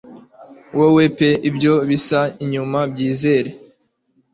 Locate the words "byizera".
2.91-3.51